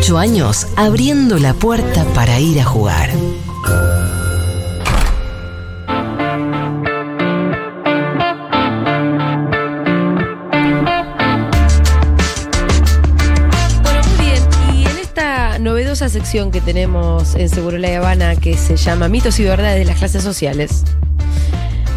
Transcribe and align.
ocho 0.00 0.16
años 0.16 0.66
abriendo 0.76 1.36
la 1.36 1.52
puerta 1.52 2.04
para 2.14 2.40
ir 2.40 2.58
a 2.58 2.64
jugar. 2.64 3.10
Muy 3.12 3.36
bien. 14.18 14.42
Y 14.74 14.86
en 14.86 14.98
esta 14.98 15.58
novedosa 15.58 16.08
sección 16.08 16.50
que 16.50 16.62
tenemos 16.62 17.34
en 17.34 17.50
Seguro 17.50 17.76
La 17.76 17.94
Habana, 17.94 18.36
que 18.36 18.56
se 18.56 18.78
llama 18.78 19.10
Mitos 19.10 19.38
y 19.38 19.44
Verdades 19.44 19.80
de 19.80 19.84
las 19.84 19.98
Clases 19.98 20.22
Sociales, 20.24 20.82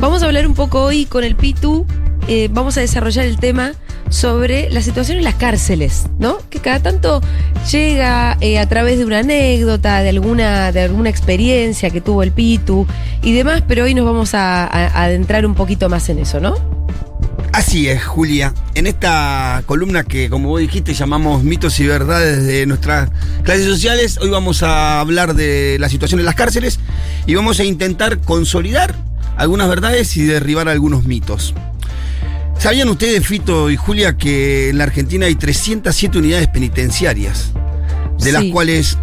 vamos 0.02 0.24
a 0.24 0.26
hablar 0.26 0.46
un 0.46 0.56
poco 0.56 0.84
hoy 0.84 1.06
con 1.06 1.24
el 1.24 1.38
Pitu. 1.38 1.86
eh, 2.28 2.50
vamos 2.52 2.78
a 2.78 2.82
desarrollar 2.82 3.26
el 3.26 3.38
tema 3.40 3.72
sobre 4.14 4.70
la 4.70 4.82
situación 4.84 5.18
en 5.18 5.24
las 5.24 5.34
cárceles, 5.36 6.04
¿no? 6.20 6.38
Que 6.52 6.60
cada 6.60 6.80
tanto 6.80 7.20
llega 7.72 8.38
eh, 8.42 8.60
a 8.60 8.70
través 8.70 9.00
de 9.00 9.06
una 9.06 9.20
anécdota, 9.20 10.02
de 10.04 10.10
alguna, 10.10 10.72
de 10.72 10.82
alguna 10.82 11.10
experiencia 11.10 11.90
que 11.90 12.00
tuvo 12.00 12.22
el 12.22 12.32
Pitu 12.32 12.86
y 13.24 13.34
demás, 13.34 13.64
pero 13.68 13.86
hoy 13.86 13.96
nos 13.96 14.06
vamos 14.06 14.36
a, 14.36 14.66
a- 14.66 14.88
a 14.88 15.04
adentrar 15.06 15.46
un 15.48 15.56
poquito 15.56 15.90
más 15.90 16.10
en 16.10 16.20
eso, 16.20 16.40
¿no? 16.40 16.54
Así 17.54 17.88
es, 17.88 18.04
Julia. 18.04 18.54
En 18.76 18.86
esta 18.88 19.64
columna 19.66 20.04
que, 20.04 20.30
como 20.30 20.50
vos 20.50 20.60
dijiste, 20.60 20.94
llamamos 20.94 21.44
mitos 21.44 21.80
y 21.80 21.88
verdades 21.88 22.44
de 22.46 22.66
nuestras 22.66 23.10
clases 23.44 23.66
sociales, 23.66 24.18
hoy 24.22 24.30
vamos 24.30 24.62
a 24.64 25.00
hablar 25.00 25.34
de 25.36 25.78
la 25.80 25.90
situación 25.90 26.20
en 26.20 26.26
las 26.28 26.36
cárceles 26.36 26.80
y 27.26 27.34
vamos 27.36 27.60
a 27.60 27.64
intentar 27.64 28.20
consolidar 28.20 28.96
algunas 29.38 29.70
verdades 29.70 30.16
y 30.18 30.24
derribar 30.26 30.68
algunos 30.70 31.04
mitos. 31.06 31.54
¿Sabían 32.64 32.88
ustedes, 32.88 33.28
Fito 33.28 33.70
y 33.70 33.76
Julia, 33.76 34.16
que 34.16 34.70
en 34.70 34.78
la 34.78 34.86
Argentina 34.86 35.26
hay 35.26 35.36
307 35.36 36.18
unidades 36.18 36.48
penitenciarias, 36.48 37.52
de 38.20 38.32
las 38.32 38.46
cuales 38.46 38.98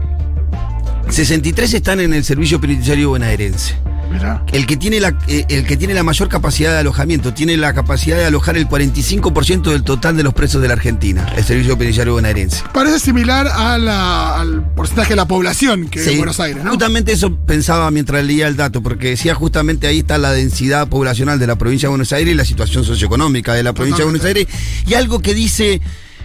63 1.10 1.74
están 1.74 2.00
en 2.00 2.14
el 2.14 2.24
servicio 2.24 2.58
penitenciario 2.58 3.10
bonaerense? 3.10 3.74
Mirá. 4.10 4.44
El 4.52 4.66
que, 4.66 4.76
tiene 4.76 4.98
la, 5.00 5.16
eh, 5.28 5.44
el 5.48 5.64
que 5.66 5.76
tiene 5.76 5.94
la 5.94 6.02
mayor 6.02 6.28
capacidad 6.28 6.72
de 6.72 6.78
alojamiento, 6.78 7.32
tiene 7.32 7.56
la 7.56 7.72
capacidad 7.72 8.16
de 8.16 8.24
alojar 8.24 8.56
el 8.56 8.66
45% 8.68 9.70
del 9.70 9.82
total 9.84 10.16
de 10.16 10.22
los 10.22 10.34
presos 10.34 10.60
de 10.62 10.68
la 10.68 10.74
Argentina, 10.74 11.26
el 11.36 11.44
Servicio 11.44 11.74
Penitenciario 11.78 12.12
Bonaerense. 12.14 12.62
Parece 12.74 12.98
similar 12.98 13.46
a 13.48 13.78
la- 13.78 14.40
al 14.40 14.64
porcentaje 14.74 15.10
de 15.10 15.16
la 15.16 15.26
población 15.28 15.88
que 15.88 16.00
Sí, 16.02 16.10
en 16.10 16.16
Buenos 16.18 16.40
Aires, 16.40 16.64
¿no? 16.64 16.70
Justamente 16.70 17.12
eso 17.12 17.34
pensaba 17.46 17.90
mientras 17.90 18.24
leía 18.24 18.46
el 18.48 18.56
dato, 18.56 18.82
porque 18.82 19.10
decía 19.10 19.34
justamente 19.34 19.86
ahí 19.86 20.00
está 20.00 20.18
la 20.18 20.32
densidad 20.32 20.88
poblacional 20.88 21.38
de 21.38 21.46
la 21.46 21.56
provincia 21.56 21.86
de 21.86 21.90
Buenos 21.90 22.12
Aires 22.12 22.34
y 22.34 22.36
la 22.36 22.44
situación 22.44 22.84
socioeconómica 22.84 23.54
de 23.54 23.62
la 23.62 23.72
provincia 23.72 24.04
de 24.04 24.10
Buenos 24.10 24.24
Aires. 24.26 24.46
Y 24.86 24.94
algo 24.94 25.20
que 25.20 25.34
dice 25.34 25.80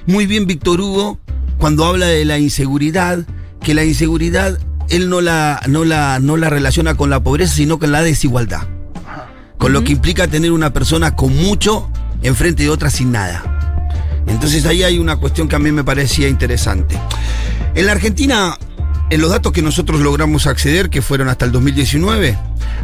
muy 0.07 0.25
bien 0.25 0.47
Víctor 0.47 0.81
Hugo 0.81 1.19
cuando 1.57 1.85
habla 1.85 2.07
de 2.07 2.25
la 2.25 2.37
inseguridad, 2.39 3.19
que 3.61 3.73
la 3.73 3.83
inseguridad 3.85 4.59
él 4.95 5.09
no 5.09 5.19
la, 5.19 5.61
no 5.67 5.83
la, 5.83 6.19
no 6.19 6.37
la 6.37 6.49
relaciona 6.49 6.95
con 6.95 7.09
la 7.09 7.21
pobreza, 7.21 7.55
sino 7.55 7.79
con 7.79 7.91
la 7.91 8.01
desigualdad. 8.01 8.65
Con 9.57 9.73
lo 9.73 9.83
que 9.83 9.91
implica 9.91 10.27
tener 10.27 10.53
una 10.53 10.71
persona 10.71 11.15
con 11.15 11.35
mucho 11.35 11.89
enfrente 12.21 12.63
de 12.63 12.69
otra 12.69 12.89
sin 12.89 13.11
nada. 13.11 13.91
Entonces 14.27 14.65
ahí 14.65 14.83
hay 14.83 14.97
una 14.97 15.17
cuestión 15.17 15.49
que 15.49 15.57
a 15.57 15.59
mí 15.59 15.71
me 15.71 15.83
parecía 15.83 16.29
interesante. 16.29 16.97
En 17.73 17.85
la 17.85 17.91
Argentina, 17.91 18.57
en 19.09 19.21
los 19.21 19.31
datos 19.31 19.51
que 19.51 19.61
nosotros 19.61 19.99
logramos 19.99 20.47
acceder, 20.47 20.89
que 20.89 21.01
fueron 21.01 21.27
hasta 21.27 21.43
el 21.43 21.51
2019, 21.51 22.37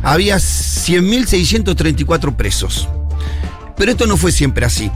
había 0.04 0.36
100.634 0.36 2.36
presos. 2.36 2.89
Pero 3.78 3.92
esto 3.92 4.06
no 4.06 4.17
fue 4.17 4.34
siempre 4.34 4.66
así. 4.66 4.92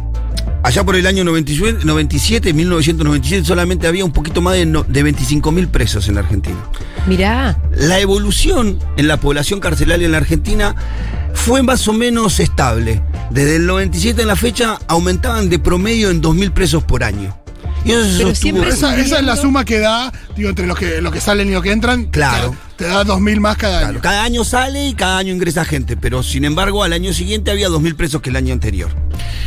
Allá 0.66 0.84
por 0.84 0.96
el 0.96 1.06
año 1.06 1.24
97, 1.24 1.86
97, 1.86 2.52
1997, 2.54 3.46
solamente 3.46 3.86
había 3.86 4.04
un 4.04 4.12
poquito 4.12 4.42
más 4.42 4.56
de, 4.56 4.66
no- 4.66 4.84
de 4.84 5.06
25.000 5.06 5.68
presos 5.68 6.08
en 6.08 6.16
la 6.16 6.22
Argentina. 6.22 6.58
Mirá. 7.06 7.56
La 7.72 8.00
evolución 8.00 8.80
en 8.98 9.08
la 9.08 9.18
población 9.18 9.60
carcelaria 9.60 10.06
en 10.06 10.12
la 10.12 10.18
Argentina 10.18 10.76
fue 11.36 11.62
más 11.62 11.88
o 11.88 11.94
menos 11.94 12.40
estable. 12.40 13.04
Desde 13.30 13.58
el 13.58 13.68
97 13.68 14.24
en 14.24 14.28
la 14.28 14.36
fecha 14.36 14.80
aumentaban 14.88 15.50
de 15.50 15.60
promedio 15.60 16.10
en 16.10 16.20
2.000 16.22 16.52
presos 16.52 16.84
por 16.84 17.04
año. 17.04 17.38
Y 17.84 17.92
eso 17.92 18.02
se 18.04 18.08
Pero 18.18 18.30
sostuvo- 18.30 18.36
siempre 18.42 18.70
Esa, 18.70 18.98
esa 19.00 19.20
es 19.20 19.24
la 19.26 19.36
suma 19.36 19.64
que 19.66 19.78
da, 19.78 20.12
digo, 20.36 20.50
entre 20.50 20.66
los 20.66 20.80
que, 20.80 21.00
los 21.00 21.14
que 21.14 21.22
salen 21.22 21.48
y 21.50 21.52
los 21.52 21.62
que 21.62 21.72
entran. 21.74 22.06
Claro. 22.06 22.56
Te 22.76 22.86
da 22.86 23.04
2.000 23.06 23.40
más 23.40 23.58
cada 23.58 23.78
Claro, 23.82 23.94
año. 23.94 24.02
cada 24.02 24.24
año 24.24 24.44
sale 24.44 24.88
y 24.88 24.96
cada 24.96 25.20
año 25.20 25.32
ingresa 25.32 25.64
gente, 25.64 25.96
pero 25.96 26.24
sin 26.24 26.44
embargo 26.44 26.84
al 26.84 26.92
año 26.94 27.14
siguiente 27.14 27.52
había 27.52 27.70
2.000 27.70 27.96
presos 27.96 28.22
que 28.24 28.32
el 28.32 28.36
año 28.38 28.52
anterior. 28.54 28.90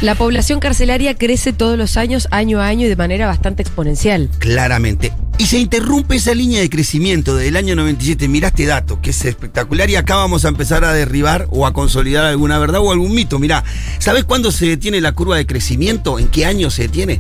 La 0.01 0.15
población 0.15 0.61
carcelaria 0.61 1.15
crece 1.17 1.53
todos 1.53 1.77
los 1.77 1.97
años, 1.97 2.29
año 2.31 2.61
a 2.61 2.67
año 2.69 2.87
y 2.87 2.89
de 2.89 2.95
manera 2.95 3.27
bastante 3.27 3.63
exponencial. 3.63 4.31
Claramente. 4.39 5.13
Y 5.39 5.47
se 5.47 5.59
interrumpe 5.59 6.17
esa 6.17 6.35
línea 6.35 6.61
de 6.61 6.71
crecimiento 6.71 7.37
del 7.37 7.57
año 7.57 7.75
97. 7.75 8.29
Mirá 8.29 8.49
este 8.49 8.67
dato, 8.67 9.01
que 9.01 9.11
es 9.11 9.25
espectacular 9.25 9.91
y 9.91 9.97
acá 9.97 10.15
vamos 10.17 10.45
a 10.45 10.49
empezar 10.49 10.85
a 10.85 10.93
derribar 10.93 11.49
o 11.51 11.67
a 11.67 11.73
consolidar 11.73 12.25
alguna 12.27 12.59
verdad 12.59 12.81
o 12.81 12.93
algún 12.93 13.13
mito. 13.13 13.41
Mirá, 13.41 13.65
¿sabés 13.99 14.23
cuándo 14.25 14.53
se 14.53 14.67
detiene 14.67 15.01
la 15.01 15.13
curva 15.13 15.37
de 15.37 15.47
crecimiento? 15.47 16.19
¿En 16.21 16.29
qué 16.29 16.47
año 16.47 16.71
se 16.71 16.83
detiene? 16.83 17.19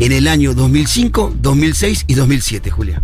En 0.00 0.12
el 0.12 0.26
año 0.26 0.54
2005, 0.54 1.34
2006 1.40 2.04
y 2.06 2.14
2007, 2.14 2.70
Julia. 2.70 3.02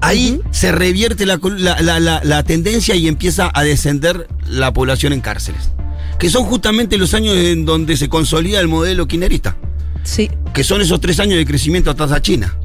Ahí 0.00 0.40
se 0.50 0.72
revierte 0.72 1.26
la, 1.26 1.36
col- 1.38 1.62
la- 1.62 1.80
la- 1.82 2.00
la- 2.00 2.20
la 2.24 2.42
tendencia 2.42 2.94
y 2.96 3.06
empieza 3.06 3.50
a 3.52 3.62
descender 3.64 4.28
la 4.48 4.72
población 4.72 5.12
en 5.12 5.20
cárceles. 5.20 5.70
Que 6.18 6.30
son 6.30 6.44
justamente 6.44 6.96
los 6.96 7.14
años 7.14 7.36
en 7.36 7.64
donde 7.64 7.96
se 7.96 8.08
consolida 8.08 8.60
el 8.60 8.68
modelo 8.68 9.06
quinerista. 9.06 9.56
Sí. 10.02 10.30
Que 10.54 10.64
son 10.64 10.80
esos 10.80 11.00
tres 11.00 11.20
años 11.20 11.36
de 11.36 11.44
crecimiento 11.44 11.90
a 11.90 11.94
tasa 11.94 12.22
china. 12.22 12.56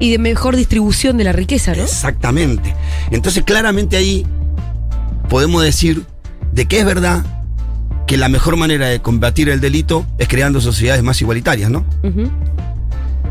Y 0.00 0.10
de 0.12 0.18
mejor 0.18 0.56
distribución 0.56 1.16
de 1.16 1.24
la 1.24 1.32
riqueza, 1.32 1.74
¿no? 1.74 1.82
Exactamente. 1.82 2.74
Entonces, 3.10 3.42
claramente 3.44 3.96
ahí 3.96 4.26
podemos 5.28 5.62
decir 5.62 6.04
de 6.52 6.66
que 6.66 6.80
es 6.80 6.86
verdad 6.86 7.24
que 8.06 8.16
la 8.16 8.28
mejor 8.28 8.56
manera 8.56 8.88
de 8.88 9.00
combatir 9.00 9.48
el 9.48 9.60
delito 9.60 10.06
es 10.18 10.28
creando 10.28 10.60
sociedades 10.60 11.02
más 11.02 11.20
igualitarias, 11.20 11.70
¿no? 11.70 11.84
Ujú. 12.02 12.30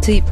Sí. 0.02 0.24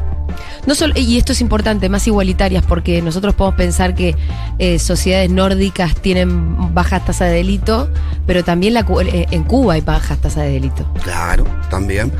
No 0.66 0.74
solo, 0.74 0.94
y 0.96 1.16
esto 1.18 1.32
es 1.32 1.40
importante, 1.40 1.88
más 1.88 2.06
igualitarias, 2.06 2.64
porque 2.66 3.02
nosotros 3.02 3.34
podemos 3.34 3.56
pensar 3.56 3.94
que 3.94 4.14
eh, 4.58 4.78
sociedades 4.78 5.30
nórdicas 5.30 5.94
tienen 6.00 6.74
bajas 6.74 7.04
tasas 7.04 7.28
de 7.28 7.36
delito, 7.36 7.90
pero 8.26 8.44
también 8.44 8.74
la 8.74 8.80
eh, 9.04 9.26
en 9.30 9.44
Cuba 9.44 9.74
hay 9.74 9.80
bajas 9.80 10.20
tasas 10.20 10.44
de 10.44 10.50
delito. 10.52 10.90
Claro, 11.02 11.44
también. 11.70 12.12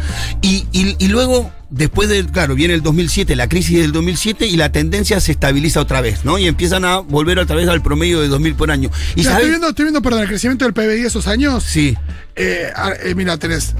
Y, 0.43 0.67
y- 0.73 0.97
y 0.99 1.09
luego, 1.09 1.51
después 1.71 2.09
del, 2.09 2.27
claro, 2.31 2.55
viene 2.55 2.75
el 2.75 2.83
2007, 2.83 3.35
la 3.37 3.49
crisis 3.49 3.79
del 3.81 3.93
2007 3.93 4.47
y 4.47 4.57
la 4.57 4.71
tendencia 4.73 5.21
se 5.21 5.33
estabiliza 5.33 5.81
otra 5.81 6.01
vez, 6.01 6.25
¿no? 6.25 6.39
Y 6.39 6.47
empiezan 6.47 6.85
a 6.85 6.99
volver 6.99 7.39
otra 7.39 7.57
vez 7.57 7.69
al 7.69 7.83
promedio 7.83 8.21
de 8.21 8.29
2.000 8.29 8.55
por 8.55 8.71
año. 8.71 8.91
Y 9.17 9.23
Ya, 9.23 9.31
¿sabes? 9.31 9.37
estoy, 9.39 9.49
viendo, 9.51 9.69
estoy 9.69 9.85
viendo, 9.85 10.03
perdón, 10.03 10.23
el 10.23 10.29
crecimiento 10.29 10.65
del 10.65 10.75
PBI 10.75 11.07
esos 11.07 11.27
años. 11.27 11.63
Sí, 11.65 11.97
Eh, 12.39 12.71
ah, 12.77 12.93
eh, 13.03 13.15
mira, 13.15 13.39
tenés 13.39 13.75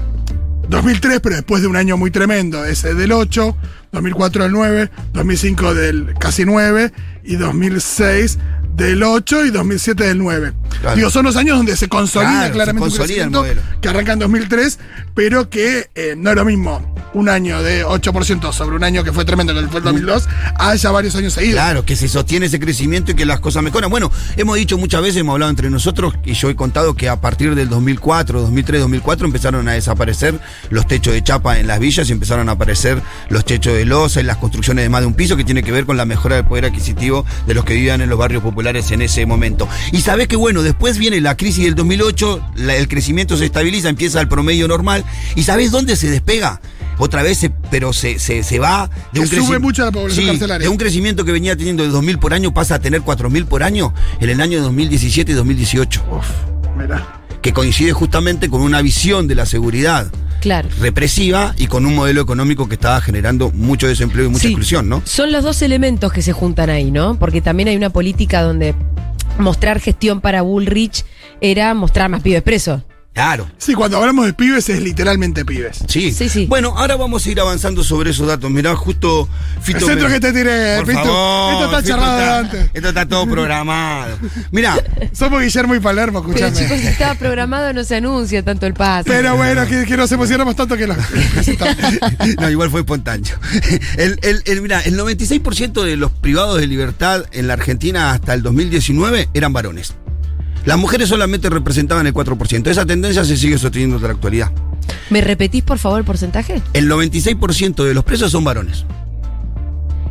2003, 0.69 1.19
pero 1.21 1.35
después 1.35 1.61
de 1.61 1.67
un 1.67 1.75
año 1.75 1.97
muy 1.97 2.11
tremendo, 2.11 2.65
ese 2.65 2.93
del 2.93 3.11
8, 3.11 3.55
2004 3.91 4.43
del 4.43 4.51
9, 4.51 4.91
2005 5.13 5.73
del 5.73 6.13
casi 6.19 6.45
9 6.45 6.91
y 7.23 7.35
2006 7.35 8.37
del 8.75 9.03
8 9.03 9.45
y 9.45 9.49
2007 9.49 10.03
del 10.03 10.17
9. 10.19 10.53
Claro. 10.81 10.95
Digo, 10.95 11.09
son 11.09 11.25
los 11.25 11.35
años 11.35 11.57
donde 11.57 11.75
se 11.75 11.87
consolida 11.87 12.31
Claro, 12.31 12.47
se 12.47 12.51
claramente 12.53 12.83
un 12.83 12.89
consolida 12.89 13.23
el 13.23 13.31
crecimiento 13.31 13.79
que 13.81 13.89
arranca 13.89 14.13
en 14.13 14.19
2003, 14.19 14.79
pero 15.15 15.49
que 15.49 15.89
eh, 15.95 16.15
no 16.17 16.29
es 16.29 16.35
lo 16.35 16.45
mismo 16.45 16.96
un 17.17 17.29
año 17.29 17.63
de 17.63 17.83
8% 17.85 18.53
sobre 18.53 18.75
un 18.75 18.83
año 18.83 19.03
que 19.03 19.11
fue 19.11 19.25
tremendo, 19.25 19.53
que 19.53 19.67
fue 19.67 19.79
el 19.79 19.83
2002, 19.85 20.27
a 20.55 20.75
ya 20.75 20.91
varios 20.91 21.15
años 21.15 21.33
seguidos. 21.33 21.55
Claro, 21.55 21.83
que 21.83 21.95
se 21.95 22.07
sostiene 22.07 22.45
ese 22.45 22.59
crecimiento 22.59 23.11
y 23.11 23.15
que 23.15 23.25
las 23.25 23.39
cosas 23.39 23.63
mejoran. 23.63 23.89
Bueno, 23.89 24.11
hemos 24.35 24.55
dicho 24.57 24.77
muchas 24.77 25.01
veces, 25.01 25.17
hemos 25.21 25.33
hablado 25.33 25.49
entre 25.49 25.69
nosotros, 25.69 26.13
y 26.23 26.33
yo 26.33 26.49
he 26.49 26.55
contado 26.55 26.93
que 26.93 27.09
a 27.09 27.19
partir 27.19 27.55
del 27.55 27.69
2004, 27.69 28.41
2003, 28.41 28.81
2004 28.81 29.25
empezaron 29.25 29.67
a 29.67 29.73
desaparecer 29.73 30.39
los 30.69 30.85
techos 30.85 31.13
de 31.13 31.23
chapa 31.23 31.59
en 31.59 31.65
las 31.67 31.79
villas 31.79 32.07
y 32.09 32.11
empezaron 32.11 32.49
a 32.49 32.51
aparecer 32.53 33.01
los 33.29 33.45
techos 33.45 33.73
de 33.73 33.85
losa 33.85 34.19
y 34.19 34.23
las 34.23 34.37
construcciones 34.37 34.85
de 34.85 34.89
más 34.89 35.01
de 35.01 35.07
un 35.07 35.13
piso, 35.15 35.35
que 35.35 35.43
tiene 35.43 35.63
que 35.63 35.71
ver 35.71 35.85
con 35.85 35.97
la 35.97 36.05
mejora 36.05 36.35
del 36.35 36.45
poder 36.45 36.65
adquisitivo 36.65 37.25
de 37.47 37.53
los 37.55 37.65
que 37.65 37.73
vivían 37.73 38.01
en 38.01 38.09
los 38.09 38.19
barrios 38.19 38.43
populares 38.43 38.91
en 38.91 39.01
ese 39.01 39.25
momento. 39.25 39.67
Y 39.91 40.01
sabés 40.01 40.27
que, 40.27 40.35
bueno, 40.35 40.61
después 40.61 40.97
viene 40.99 41.19
la 41.21 41.35
crisis 41.35 41.65
del 41.65 41.73
2008, 41.75 42.41
la- 42.57 42.75
el 42.75 42.87
crecimiento 42.87 43.37
se 43.37 43.45
estabiliza, 43.45 43.89
empieza 43.89 44.21
el 44.21 44.27
promedio 44.27 44.67
normal, 44.67 45.03
y 45.35 45.43
¿sabés 45.43 45.71
dónde 45.71 45.95
se 45.95 46.09
despega? 46.09 46.61
Otra 46.99 47.21
vez, 47.23 47.37
se- 47.37 47.51
pero 47.69 47.93
se, 47.93 48.17
se, 48.19 48.43
se 48.43 48.59
va 48.59 48.87
de 48.87 48.93
Que 49.13 49.19
un 49.19 49.27
sube 49.27 49.35
crecimiento. 49.37 49.59
mucho 49.67 49.85
la 49.85 49.91
población 49.91 50.25
Sí, 50.25 50.31
carcelaria. 50.31 50.65
de 50.65 50.69
un 50.69 50.77
crecimiento 50.77 51.23
que 51.25 51.31
venía 51.31 51.55
teniendo 51.55 51.83
de 51.83 51.89
2.000 51.89 52.17
por 52.19 52.33
año 52.33 52.53
pasa 52.53 52.75
a 52.75 52.79
tener 52.79 53.01
4.000 53.01 53.45
por 53.45 53.63
año 53.63 53.93
en 54.19 54.29
el 54.29 54.41
año 54.41 54.61
2017 54.61 55.31
y 55.31 55.35
2018, 55.35 56.03
Uf, 56.11 56.25
mirá. 56.77 57.21
que 57.41 57.53
coincide 57.53 57.93
justamente 57.93 58.49
con 58.49 58.61
una 58.61 58.81
visión 58.81 59.27
de 59.27 59.35
la 59.35 59.45
seguridad 59.45 60.11
Claro. 60.41 60.69
represiva 60.79 61.53
y 61.57 61.67
con 61.67 61.85
un 61.85 61.95
modelo 61.95 62.21
económico 62.21 62.67
que 62.67 62.75
estaba 62.75 62.99
generando 63.01 63.51
mucho 63.51 63.87
desempleo 63.87 64.25
y 64.25 64.29
mucha 64.29 64.41
Sí. 64.43 64.47
exclusión, 64.49 64.87
¿no? 64.89 65.01
Son 65.05 65.31
los 65.31 65.43
dos 65.43 65.61
elementos 65.61 66.11
que 66.13 66.21
se 66.21 66.31
juntan 66.33 66.69
ahí, 66.69 66.89
¿no? 66.91 67.17
Porque 67.19 67.41
también 67.41 67.69
hay 67.69 67.75
una 67.75 67.89
política 67.89 68.41
donde 68.41 68.73
mostrar 69.39 69.79
gestión 69.79 70.21
para 70.21 70.41
Bullrich 70.41 71.05
era 71.41 71.73
mostrar 71.73 72.09
más 72.09 72.21
pibes 72.21 72.41
presos. 72.43 72.81
Claro. 73.17 73.49
Sí, 73.57 73.73
cuando 73.73 73.97
hablamos 73.97 74.27
de 74.27 74.33
pibes 74.33 74.69
es 74.69 74.79
literalmente 74.79 75.43
pibes. 75.43 75.79
Sí. 75.87 76.11
Sí, 76.11 76.29
sí. 76.29 76.45
Bueno, 76.45 76.75
ahora 76.77 76.95
vamos 76.97 77.25
a 77.25 77.31
ir 77.31 77.39
avanzando 77.39 77.83
sobre 77.83 78.11
esos 78.11 78.27
datos. 78.27 78.51
Mirá, 78.51 78.75
justo 78.75 79.27
Fito. 79.59 79.79
El 79.79 79.85
centro 79.85 80.07
me- 80.07 80.13
que 80.13 80.19
te 80.19 80.31
tiré, 80.33 80.77
Por 80.83 80.93
favor, 80.93 81.51
Esto 81.53 81.65
está 81.65 81.77
Fito 81.81 81.89
charlado 81.89 82.19
está- 82.19 82.37
antes. 82.37 82.69
Esto 82.75 82.89
está 82.89 83.05
todo 83.07 83.25
programado. 83.27 84.19
Mirá, 84.51 84.75
Somos 85.13 85.41
Guillermo 85.41 85.73
y 85.73 85.79
Palermo, 85.79 86.21
Pero 86.31 86.45
escúchame. 86.47 86.67
chicos, 86.67 86.79
si 86.79 86.87
estaba 86.87 87.15
programado 87.15 87.73
no 87.73 87.83
se 87.83 87.95
anuncia 87.95 88.43
tanto 88.45 88.67
el 88.67 88.75
pase. 88.75 89.09
Pero 89.09 89.35
bueno, 89.35 89.65
que, 89.65 89.85
que 89.85 89.97
nos 89.97 90.11
emocionamos 90.11 90.55
tanto 90.55 90.77
que 90.77 90.85
los. 90.85 90.97
no, 92.39 92.49
igual 92.51 92.69
fue 92.69 92.81
espontáneo. 92.81 93.35
El, 93.97 94.19
el, 94.21 94.43
el, 94.45 94.61
mirá, 94.61 94.81
el 94.81 94.95
96% 94.95 95.83
de 95.83 95.97
los 95.97 96.11
privados 96.11 96.59
de 96.59 96.67
libertad 96.67 97.25
en 97.31 97.47
la 97.47 97.53
Argentina 97.53 98.11
hasta 98.11 98.35
el 98.35 98.43
2019 98.43 99.29
eran 99.33 99.53
varones. 99.53 99.95
Las 100.67 100.77
mujeres 100.77 101.07
solamente 101.07 101.49
representaban 101.49 102.05
el 102.07 102.13
4%. 102.13 102.67
Esa 102.67 102.85
tendencia 102.85 103.23
se 103.23 103.37
sigue 103.37 103.57
sosteniendo 103.57 103.95
hasta 103.95 104.09
la 104.09 104.13
actualidad. 104.15 104.51
¿Me 105.09 105.21
repetís, 105.21 105.63
por 105.63 105.77
favor, 105.79 105.97
el 105.99 106.05
porcentaje? 106.05 106.61
El 106.73 106.89
96% 106.91 107.85
de 107.85 107.93
los 107.93 108.03
presos 108.03 108.31
son 108.33 108.43
varones. 108.43 108.85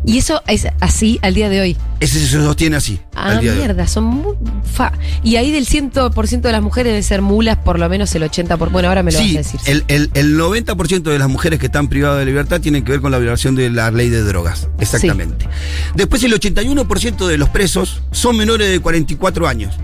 Y 0.07 0.17
eso 0.19 0.41
es 0.47 0.67
así 0.81 1.19
al 1.21 1.35
día 1.35 1.49
de 1.51 1.61
hoy. 1.61 1.77
Ese 2.01 2.21
se 2.21 2.29
sostiene 2.29 2.77
así. 2.77 3.01
Ah, 3.15 3.33
al 3.33 3.41
día 3.41 3.51
de 3.53 3.59
hoy. 3.59 3.65
mierda, 3.67 3.87
son 3.87 4.05
muy... 4.05 4.35
fa- 4.65 4.93
Y 5.23 5.37
ahí 5.37 5.51
del 5.51 5.67
100% 5.67 6.41
de 6.41 6.53
las 6.53 6.63
mujeres 6.63 6.91
deben 6.93 7.03
ser 7.03 7.21
mulas, 7.23 7.59
por 7.59 7.79
lo 7.79 7.87
menos 7.91 8.15
el 8.15 8.23
80%. 8.23 8.57
Por... 8.57 8.71
Bueno, 8.71 8.89
ahora 8.89 9.03
me 9.03 9.11
lo 9.13 9.19
Sí, 9.19 9.37
vas 9.37 9.49
a 9.49 9.53
decir. 9.53 9.61
el, 9.67 9.85
el, 9.89 10.11
el 10.15 10.39
90% 10.39 11.03
de 11.03 11.19
las 11.19 11.29
mujeres 11.29 11.59
que 11.59 11.67
están 11.67 11.89
privadas 11.89 12.21
de 12.21 12.25
libertad 12.25 12.61
tienen 12.63 12.83
que 12.85 12.93
ver 12.93 13.01
con 13.03 13.11
la 13.11 13.19
violación 13.19 13.57
de 13.57 13.69
la 13.69 13.91
ley 13.91 14.09
de 14.09 14.23
drogas. 14.23 14.69
Exactamente. 14.79 15.49
Después 15.97 16.23
el 16.23 16.33
81% 16.33 17.27
de 17.27 17.37
los 17.37 17.49
presos 17.51 18.01
son 18.13 18.37
menores 18.39 18.71
de 18.71 18.81
44 18.81 19.49
años. 19.49 19.75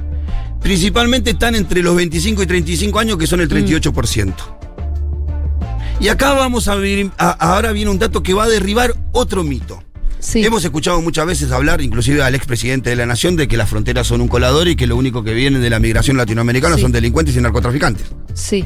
Principalmente 0.63 1.31
están 1.31 1.55
entre 1.55 1.83
los 1.83 1.97
25 1.97 2.43
y 2.43 2.47
35 2.47 2.99
años, 2.99 3.19
que 3.19 3.27
son 3.27 3.41
el 3.41 3.49
38%. 3.49 4.35
Y 6.01 6.09
acá 6.09 6.33
vamos 6.33 6.69
a 6.69 6.75
ver, 6.77 7.11
a- 7.19 7.31
ahora 7.31 7.73
viene 7.73 7.91
un 7.91 7.99
dato 7.99 8.23
que 8.23 8.35
va 8.35 8.45
a 8.45 8.49
derribar 8.49 8.95
otro 9.13 9.43
mito. 9.45 9.83
Sí. 10.19 10.45
Hemos 10.45 10.65
escuchado 10.65 11.01
muchas 11.01 11.27
veces 11.27 11.51
hablar, 11.51 11.81
inclusive 11.81 12.23
al 12.23 12.35
expresidente 12.37 12.91
de 12.91 12.97
la 12.97 13.07
Nación, 13.07 13.35
de 13.37 13.49
que 13.49 13.57
las 13.57 13.69
fronteras 13.69 14.07
son 14.07 14.21
un 14.21 14.29
colador 14.29 14.69
y 14.69 14.77
que 14.77 14.87
lo 14.87 14.97
único 14.97 15.25
que 15.25 15.35
viene 15.35 15.59
de 15.59 15.69
la 15.71 15.81
migración 15.81 16.17
latinoamericana 16.17 16.77
Sí. 16.77 16.83
son 16.83 16.93
delincuentes 16.93 17.35
y 17.37 17.41
narcotraficantes. 17.41 18.07
Sí. 18.35 18.65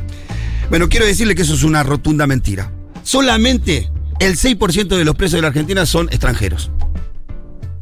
Bueno, 0.69 0.89
quiero 0.91 1.07
decirle 1.07 1.35
que 1.35 1.43
eso 1.43 1.55
es 1.55 1.63
una 1.63 1.83
rotunda 1.83 2.27
mentira. 2.27 2.71
Solamente 3.03 3.91
el 4.19 4.37
6% 4.37 4.97
de 4.99 5.05
los 5.05 5.15
presos 5.15 5.37
de 5.39 5.43
la 5.43 5.49
Argentina 5.49 5.87
son 5.87 6.09
extranjeros. 6.11 6.71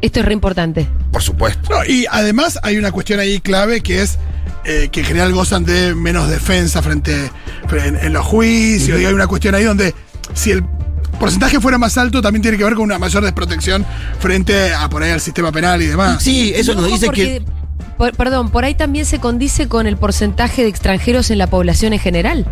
Esto 0.00 0.20
es 0.20 0.26
re 0.26 0.34
importante. 0.34 0.86
Por 1.14 1.22
supuesto. 1.22 1.70
No, 1.70 1.84
y 1.84 2.06
además 2.10 2.58
hay 2.64 2.76
una 2.76 2.90
cuestión 2.90 3.20
ahí 3.20 3.38
clave 3.40 3.80
que 3.82 4.02
es 4.02 4.18
eh, 4.64 4.88
que 4.90 5.00
en 5.00 5.06
general 5.06 5.32
gozan 5.32 5.64
de 5.64 5.94
menos 5.94 6.28
defensa 6.28 6.82
frente, 6.82 7.30
frente- 7.68 7.88
en, 7.88 7.96
en 8.06 8.12
los 8.12 8.26
juicios. 8.26 9.00
Y 9.00 9.04
hay 9.06 9.14
una 9.14 9.28
cuestión 9.28 9.54
ahí 9.54 9.62
donde 9.62 9.94
si 10.34 10.50
el 10.50 10.64
porcentaje 11.20 11.60
fuera 11.60 11.78
más 11.78 11.96
alto, 11.98 12.20
también 12.20 12.42
tiene 12.42 12.58
que 12.58 12.64
ver 12.64 12.74
con 12.74 12.82
una 12.82 12.98
mayor 12.98 13.22
desprotección 13.22 13.86
frente 14.18 14.74
a 14.74 14.88
por 14.88 15.04
ahí 15.04 15.12
al 15.12 15.20
sistema 15.20 15.52
penal 15.52 15.80
y 15.82 15.86
demás. 15.86 16.20
Sí, 16.22 16.52
eso 16.56 16.74
nos 16.74 16.82
No, 16.82 16.88
dice 16.88 17.06
porque- 17.06 17.22
que. 17.40 17.42
por- 17.96 18.16
perdón, 18.16 18.50
por 18.50 18.64
ahí 18.64 18.74
también 18.74 19.06
se 19.06 19.20
condice 19.20 19.68
con 19.68 19.86
el 19.86 19.96
porcentaje 19.96 20.62
de 20.62 20.68
extranjeros 20.68 21.30
en 21.30 21.38
la 21.38 21.46
población 21.46 21.92
en 21.92 22.00
general. 22.00 22.44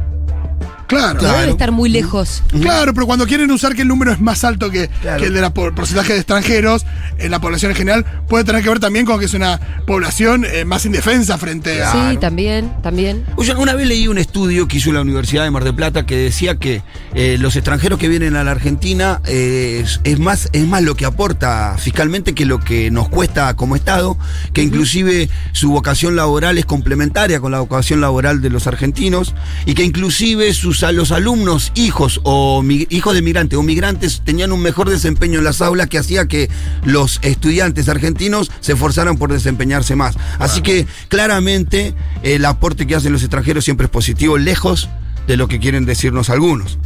Claro. 0.98 1.14
No 1.14 1.18
Claro. 1.20 1.38
debe 1.40 1.50
estar 1.52 1.72
muy 1.72 1.88
lejos. 1.90 2.42
Claro, 2.60 2.94
pero 2.94 3.06
cuando 3.06 3.26
quieren 3.26 3.50
usar 3.50 3.74
que 3.74 3.82
el 3.82 3.88
número 3.88 4.12
es 4.12 4.20
más 4.20 4.44
alto 4.44 4.70
que, 4.70 4.88
Claro. 4.88 5.20
que 5.20 5.26
el 5.28 5.34
de 5.34 5.40
la 5.40 5.52
por- 5.54 5.74
porcentaje 5.74 6.12
de 6.12 6.18
extranjeros 6.20 6.84
en 7.18 7.30
la 7.30 7.40
población 7.40 7.70
en 7.72 7.76
general, 7.76 8.04
puede 8.28 8.44
tener 8.44 8.62
que 8.62 8.68
ver 8.68 8.80
también 8.80 9.04
con 9.06 9.18
que 9.18 9.26
es 9.26 9.34
una 9.34 9.60
población 9.86 10.44
eh, 10.44 10.64
más 10.64 10.84
indefensa 10.86 11.38
frente 11.38 11.82
a. 11.82 11.92
Sí, 12.10 12.16
también, 12.18 12.72
también. 12.82 13.24
Oye, 13.36 13.54
una 13.54 13.74
vez 13.74 13.86
leí 13.86 14.08
un 14.08 14.18
estudio 14.18 14.68
que 14.68 14.78
hizo 14.78 14.92
la 14.92 15.00
Universidad 15.00 15.44
de 15.44 15.50
Mar 15.50 15.64
del 15.64 15.74
Plata 15.74 16.06
que 16.06 16.16
decía 16.16 16.56
que 16.56 16.82
eh, 17.14 17.36
los 17.38 17.56
extranjeros 17.56 17.98
que 17.98 18.08
vienen 18.08 18.36
a 18.36 18.44
la 18.44 18.50
Argentina 18.52 19.20
eh, 19.26 19.82
es, 19.84 20.00
es 20.04 20.18
más, 20.18 20.48
es 20.52 20.66
más 20.66 20.82
lo 20.82 20.94
que 20.94 21.04
aporta 21.04 21.76
fiscalmente 21.78 22.34
que 22.34 22.44
lo 22.46 22.60
que 22.60 22.90
nos 22.90 23.08
cuesta 23.08 23.54
como 23.54 23.76
Estado, 23.76 24.16
que 24.52 24.62
inclusive 24.62 25.28
su 25.52 25.70
vocación 25.70 26.16
laboral 26.16 26.58
es 26.58 26.64
complementaria 26.66 27.40
con 27.40 27.52
la 27.52 27.60
vocación 27.60 28.00
laboral 28.00 28.40
de 28.42 28.50
los 28.50 28.66
argentinos 28.66 29.34
y 29.66 29.74
que 29.74 29.84
inclusive 29.84 30.52
sus, 30.54 30.81
los 30.90 31.12
alumnos, 31.12 31.70
hijos 31.76 32.20
o 32.24 32.62
mi- 32.62 32.86
hijos 32.90 33.14
de 33.14 33.22
migrantes 33.22 33.56
o 33.58 33.62
migrantes 33.62 34.22
tenían 34.24 34.50
un 34.50 34.60
mejor 34.60 34.90
desempeño 34.90 35.38
en 35.38 35.44
las 35.44 35.60
aulas 35.60 35.86
que 35.88 35.98
hacía 35.98 36.26
que 36.26 36.50
los 36.84 37.20
estudiantes 37.22 37.88
argentinos 37.88 38.50
se 38.60 38.72
esforzaran 38.72 39.18
por 39.18 39.32
desempeñarse 39.32 39.94
más. 39.94 40.16
Así 40.40 40.62
que 40.62 40.86
claramente 41.08 41.94
el 42.24 42.44
aporte 42.44 42.86
que 42.86 42.96
hacen 42.96 43.12
los 43.12 43.22
extranjeros 43.22 43.64
siempre 43.64 43.84
es 43.84 43.90
positivo, 43.90 44.38
lejos 44.38 44.88
de 45.28 45.36
lo 45.36 45.46
que 45.46 45.60
quieren 45.60 45.84
decirnos 45.84 46.30
algunos. 46.30 46.78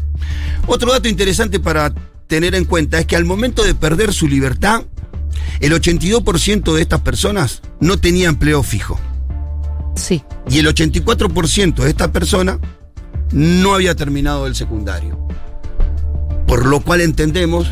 Otro 0.67 0.93
dato 0.93 1.09
interesante 1.09 1.61
para 1.61 1.95
tener 2.27 2.55
en 2.55 2.65
cuenta 2.65 2.99
es 2.99 3.07
que 3.07 3.17
al 3.17 3.25
momento 3.25 3.63
de 3.63 3.75
perder 3.75 4.13
su 4.13 4.27
libertad, 4.29 4.83
el 5.61 5.73
82% 5.73 6.75
de 6.75 6.83
estas 6.83 7.01
personas 7.01 7.63
no 7.81 7.97
tenía 7.99 8.29
empleo 8.29 8.63
fijo. 8.63 9.01
Sí. 9.95 10.23
Y 10.51 10.59
el 10.59 10.67
84% 10.67 11.77
de 11.83 11.89
estas 11.89 12.09
personas 12.09 12.59
no 13.33 13.75
había 13.75 13.95
terminado 13.95 14.47
el 14.47 14.55
secundario. 14.55 15.19
Por 16.47 16.67
lo 16.67 16.81
cual 16.81 17.01
entendemos 17.01 17.69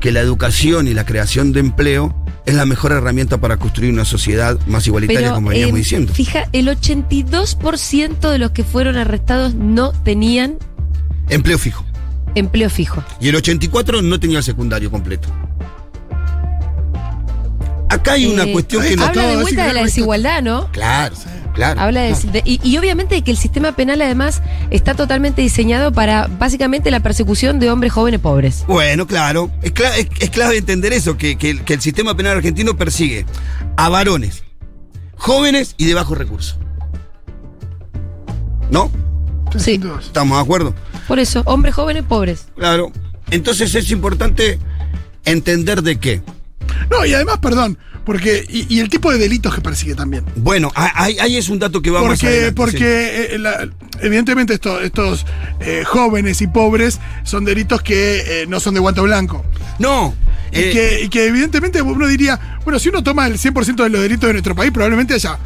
que 0.00 0.12
la 0.12 0.20
educación 0.20 0.88
y 0.88 0.94
la 0.94 1.04
creación 1.06 1.52
de 1.52 1.60
empleo 1.60 2.14
es 2.46 2.54
la 2.54 2.64
mejor 2.66 2.92
herramienta 2.92 3.38
para 3.38 3.58
construir 3.58 3.92
una 3.92 4.04
sociedad 4.04 4.58
más 4.66 4.86
igualitaria, 4.86 5.20
Pero, 5.20 5.34
como 5.34 5.50
veníamos 5.50 5.74
eh, 5.74 5.78
diciendo. 5.78 6.12
fija, 6.14 6.48
el 6.52 6.68
82% 6.68 8.30
de 8.30 8.38
los 8.38 8.50
que 8.52 8.64
fueron 8.64 8.96
arrestados 8.96 9.54
no 9.54 9.92
tenían 9.92 10.56
Empleo 11.28 11.58
fijo. 11.58 11.84
empleo 12.34 12.70
fijo. 12.70 13.04
Y 13.20 13.28
el 13.28 13.36
84 13.36 14.02
no 14.02 14.18
tenía 14.18 14.38
el 14.38 14.44
secundario 14.44 14.90
completo. 14.90 15.28
Acá 17.88 18.12
hay 18.12 18.26
una 18.26 18.44
Eh, 18.44 18.52
cuestión 18.52 18.82
que 18.84 18.96
no- 18.96 19.02
no... 19.02 19.08
Habla 19.08 19.26
de 19.28 19.36
vuelta 19.42 19.66
de 19.66 19.72
la 19.72 19.82
desigualdad, 19.84 20.42
¿no? 20.42 20.68
Claro, 20.72 21.14
claro. 21.54 21.80
Habla 21.80 22.02
de, 22.02 22.14
de- 22.14 22.42
y, 22.44 22.60
y 22.62 22.76
obviamente 22.78 23.14
de 23.16 23.22
que 23.22 23.30
el 23.30 23.36
sistema 23.36 23.72
penal 23.72 24.00
además 24.02 24.42
está 24.70 24.94
totalmente 24.94 25.42
diseñado 25.42 25.92
para 25.92 26.26
básicamente 26.26 26.90
la 26.90 27.00
persecución 27.00 27.58
de 27.58 27.70
hombres 27.70 27.92
jóvenes 27.92 28.20
pobres. 28.20 28.64
Bueno, 28.66 29.06
claro. 29.06 29.50
Es, 29.62 29.72
cla- 29.74 29.94
es- 29.96 30.08
es 30.20 30.30
clave 30.30 30.56
entender 30.56 30.92
eso, 30.92 31.16
que, 31.16 31.36
que 31.36 31.50
el- 31.50 31.64
que 31.64 31.74
el 31.74 31.80
sistema 31.80 32.16
penal 32.16 32.36
argentino 32.36 32.76
persigue 32.76 33.26
a 33.76 33.88
varones, 33.88 34.42
jóvenes 35.16 35.74
y 35.78 35.86
de 35.86 35.94
bajos 35.94 36.16
recursos. 36.18 36.58
¿No? 38.70 38.90
Sí. 39.58 39.80
¿Estamos 40.00 40.38
de 40.38 40.42
acuerdo? 40.42 40.74
Por 41.08 41.18
eso, 41.18 41.42
hombres 41.46 41.74
jóvenes 41.74 42.04
pobres. 42.04 42.46
Claro. 42.56 42.92
Entonces 43.30 43.74
es 43.74 43.90
importante 43.90 44.58
entender 45.24 45.82
de 45.82 45.98
qué. 45.98 46.22
No, 46.90 47.04
y 47.04 47.12
además, 47.14 47.38
perdón, 47.38 47.78
porque. 48.04 48.44
Y, 48.48 48.74
y 48.74 48.80
el 48.80 48.88
tipo 48.88 49.10
de 49.12 49.18
delitos 49.18 49.54
que 49.54 49.60
persigue 49.60 49.94
también. 49.94 50.24
Bueno, 50.36 50.70
ah, 50.74 50.90
ahí, 50.94 51.16
ahí 51.18 51.36
es 51.36 51.48
un 51.48 51.58
dato 51.58 51.80
que 51.82 51.90
va 51.90 52.00
más 52.00 52.08
Porque, 52.10 52.26
adelante, 52.26 52.52
porque 52.54 52.78
sí. 52.78 53.34
eh, 53.34 53.38
la- 53.38 53.68
evidentemente 54.00 54.54
esto- 54.54 54.80
estos 54.80 55.26
eh, 55.60 55.82
jóvenes 55.86 56.40
y 56.42 56.46
pobres 56.46 56.98
son 57.24 57.44
delitos 57.44 57.82
que 57.82 58.42
eh, 58.42 58.46
no 58.48 58.60
son 58.60 58.74
de 58.74 58.80
guante 58.80 59.00
blanco. 59.00 59.44
No. 59.78 60.14
Y, 60.52 60.58
eh, 60.58 60.70
que, 60.72 61.04
y 61.04 61.08
que 61.08 61.26
evidentemente 61.26 61.80
uno 61.82 62.06
diría, 62.08 62.58
bueno, 62.64 62.78
si 62.78 62.88
uno 62.88 63.02
toma 63.04 63.26
el 63.28 63.38
100% 63.38 63.84
de 63.84 63.88
los 63.88 64.02
delitos 64.02 64.26
de 64.28 64.32
nuestro 64.32 64.54
país, 64.56 64.72
probablemente 64.72 65.14
haya 65.14 65.38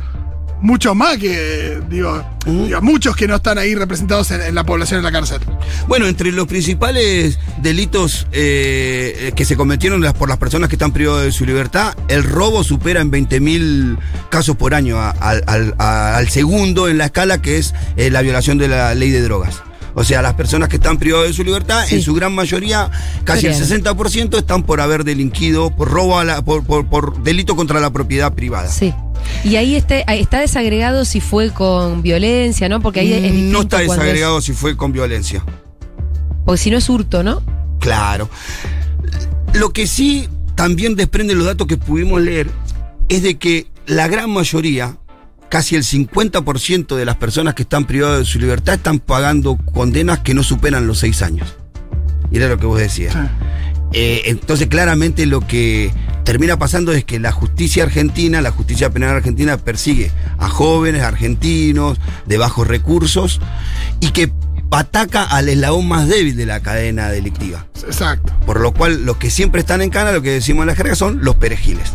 muchos 0.64 0.97
más 0.97 1.18
que, 1.18 1.80
digo, 1.88 2.25
digo, 2.47 2.80
muchos 2.80 3.14
que 3.14 3.28
no 3.28 3.37
están 3.37 3.59
ahí 3.59 3.75
representados 3.75 4.30
en, 4.33 4.40
en 4.42 4.54
la 4.54 4.64
población 4.64 4.99
en 4.99 5.04
la 5.04 5.12
cárcel. 5.12 5.38
Bueno, 5.87 6.06
entre 6.09 6.33
los 6.33 6.47
principales 6.49 7.38
delitos 7.62 8.26
eh, 8.33 9.33
que 9.37 9.44
se 9.44 9.56
cometieron 9.56 10.00
las- 10.00 10.14
por 10.14 10.28
las 10.28 10.38
personas 10.38 10.68
que 10.68 10.75
están 10.76 10.92
privadas 10.92 11.25
de 11.25 11.33
su 11.33 11.44
libertad, 11.44 11.94
el 12.09 12.25
robo 12.25 12.64
supera 12.64 13.00
en 13.00 13.11
20.000 13.12 13.99
casos 14.30 14.56
por 14.56 14.75
año 14.75 14.99
a- 14.99 15.11
al, 15.11 15.44
al- 15.47 15.75
a- 15.78 16.16
al 16.16 16.28
segundo 16.30 16.88
en 16.88 16.99
la 16.99 17.04
escala 17.06 17.40
que 17.42 17.59
es 17.59 17.75
eh, 17.97 18.11
la 18.11 18.23
violación 18.23 18.59
de 18.59 18.68
la 18.68 18.94
ley 18.94 19.11
de 19.11 19.21
drogas. 19.23 19.62
O 19.97 20.02
sea, 20.02 20.23
las 20.23 20.35
personas 20.35 20.68
que 20.68 20.76
están 20.76 20.99
privadas 20.99 21.28
de 21.28 21.35
su 21.35 21.44
libertad, 21.44 21.85
Sí. 21.87 21.94
en 21.97 22.02
su 22.02 22.14
gran 22.14 22.35
mayoría, 22.35 22.90
casi 23.23 23.47
el 23.47 23.52
Bien. 23.52 23.62
60% 23.85 24.37
están 24.38 24.64
por 24.64 24.80
haber 24.80 25.04
delinquido, 25.04 25.71
por 25.71 25.88
robo, 25.88 26.18
a 26.18 26.25
la- 26.25 26.42
por, 26.42 26.64
por- 26.64 26.87
por 26.88 27.23
delito 27.23 27.54
contra 27.54 27.78
la 27.78 27.90
propiedad 27.92 28.33
privada. 28.35 28.68
Sí. 28.68 28.92
Y 29.45 29.57
ahí 29.57 29.75
este, 29.76 30.04
ahí 30.07 30.21
está 30.21 30.40
desagregado 30.40 31.04
si 31.04 31.21
fue 31.21 31.50
con 31.50 32.02
violencia, 32.02 32.69
¿no? 32.69 32.81
Porque 32.81 33.00
ahí 33.00 33.12
es 33.12 33.23
distinto 33.23 33.52
no 33.52 33.62
está 33.62 33.83
es- 33.83 33.90
desagregado 33.90 34.40
si 34.40 34.52
fue 34.52 34.76
con 34.76 34.93
violencia. 34.93 35.45
porque 36.45 36.59
si 36.61 36.71
no 36.71 36.78
es 36.78 36.88
hurto, 36.88 37.23
¿no? 37.23 37.43
Claro. 37.81 38.28
Lo 39.52 39.71
que 39.71 39.87
sí 39.87 40.28
también 40.54 40.97
desprende 40.97 41.35
los 41.35 41.47
datos 41.47 41.66
que 41.66 41.76
pudimos 41.76 42.21
leer 42.21 42.49
es 43.09 43.23
de 43.23 43.37
que 43.38 43.66
la 43.87 44.09
gran 44.09 44.31
mayoría, 44.31 44.97
casi 45.49 45.76
el 45.76 45.85
50% 45.85 46.97
de 46.97 47.04
las 47.04 47.16
personas 47.16 47.54
que 47.54 47.62
están 47.62 47.85
privadas 47.87 48.19
de 48.21 48.25
su 48.25 48.38
libertad 48.38 48.75
están 48.75 48.99
pagando 48.99 49.57
condenas 49.73 50.21
que 50.21 50.35
no 50.35 50.43
superan 50.43 50.87
los 50.87 50.99
seis 50.99 51.23
años. 51.23 51.54
Y 52.31 52.38
era 52.38 52.49
lo 52.49 52.59
que 52.59 52.66
vos 52.66 52.78
decías. 52.78 53.14
Eh, 53.93 54.23
entonces, 54.26 54.66
claramente 54.69 55.26
lo 55.26 55.40
que 55.47 55.93
termina 56.25 56.59
pasando 56.59 56.93
es 56.93 57.04
que 57.04 57.21
la 57.21 57.33
justicia 57.33 57.85
argentina, 57.85 58.40
la 58.40 58.50
justicia 58.50 58.90
penal 58.90 59.11
argentina 59.11 59.57
persigue 59.57 60.11
a 60.38 60.49
jóvenes 60.49 61.02
argentinos 61.02 61.99
de 62.26 62.38
bajos 62.38 62.66
recursos 62.66 63.40
y 64.00 64.11
que 64.11 64.33
ataca 64.71 65.23
al 65.23 65.49
eslabón 65.49 65.87
más 65.87 66.09
débil 66.09 66.37
de 66.37 66.47
la 66.47 66.61
cadena 66.61 67.09
delictiva. 67.09 67.66
Exacto. 67.87 68.33
Por 68.45 68.61
lo 68.61 68.73
cual, 68.73 69.04
los 69.04 69.19
que 69.19 69.31
siempre 69.31 69.61
están 69.61 69.83
en 69.83 69.90
cana, 69.90 70.12
lo 70.12 70.23
que 70.23 70.31
decimos 70.31 70.62
en 70.62 70.69
la 70.69 70.75
jerga, 70.75 70.97
son 70.97 71.25
los 71.25 71.37
perejiles. 71.37 71.93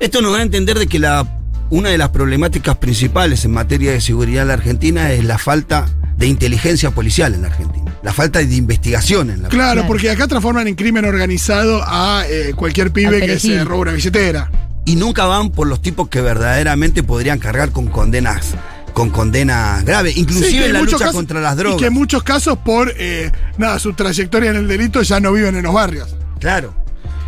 Esto 0.00 0.20
nos 0.20 0.32
da 0.32 0.38
a 0.38 0.42
entender 0.42 0.78
de 0.78 0.86
que 0.86 0.98
la, 0.98 1.40
una 1.70 1.90
de 1.90 1.98
las 1.98 2.10
problemáticas 2.10 2.76
principales 2.76 3.44
en 3.44 3.52
materia 3.52 3.92
de 3.92 4.00
seguridad 4.00 4.42
en 4.42 4.48
la 4.48 4.54
Argentina 4.54 5.12
es 5.12 5.24
la 5.24 5.38
falta 5.38 5.86
de 6.16 6.26
inteligencia 6.26 6.90
policial 6.90 7.34
en 7.34 7.42
la 7.42 7.48
Argentina, 7.48 7.85
la 8.06 8.12
falta 8.12 8.38
de 8.38 8.54
investigación 8.54 9.30
en 9.30 9.42
la 9.42 9.48
Claro, 9.48 9.72
Claro. 9.72 9.88
porque 9.88 10.08
acá 10.10 10.28
transforman 10.28 10.68
en 10.68 10.76
crimen 10.76 11.04
organizado 11.04 11.82
a 11.84 12.22
eh, 12.28 12.52
cualquier 12.54 12.92
pibe 12.92 13.20
que 13.26 13.40
se 13.40 13.64
roba 13.64 13.80
una 13.82 13.92
billetera. 13.94 14.48
y 14.84 14.94
nunca 14.94 15.24
van 15.24 15.50
por 15.50 15.66
los 15.66 15.82
tipos 15.82 16.08
que 16.08 16.20
verdaderamente 16.20 17.02
podrían 17.02 17.40
cargar 17.40 17.72
con 17.72 17.88
condenas 17.88 18.54
con 18.92 19.10
condenas 19.10 19.84
graves, 19.84 20.14
Sí, 20.14 20.20
inclusive 20.20 20.66
en 20.66 20.72
la 20.74 20.78
muchos 20.78 20.92
lucha 20.94 21.04
casos- 21.06 21.16
contra 21.16 21.40
las 21.40 21.54
Y 21.54 21.58
drogas. 21.58 21.80
que 21.80 21.86
en 21.86 21.92
muchos 21.94 22.22
casos, 22.22 22.56
por 22.64 22.94
eh, 22.96 23.30
nada, 23.58 23.78
su 23.80 23.92
trayectoria 23.92 24.50
en 24.52 24.56
el 24.56 24.68
delito, 24.68 25.02
ya 25.02 25.18
no 25.18 25.32
viven 25.32 25.56
en 25.56 25.64
los 25.64 25.74
barrios. 25.74 26.14
Claro. 26.38 26.72